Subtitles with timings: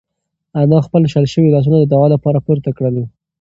[0.61, 2.95] انا خپل شل شوي لاسونه د دعا لپاره پورته کړل.